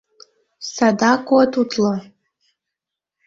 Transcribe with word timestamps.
Садак 0.73 1.23
от 1.39 1.53
утло! 1.61 1.93